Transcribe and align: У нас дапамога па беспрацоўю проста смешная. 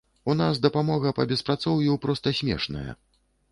У 0.31 0.35
нас 0.37 0.61
дапамога 0.65 1.11
па 1.19 1.27
беспрацоўю 1.33 1.99
проста 2.07 2.35
смешная. 2.41 2.91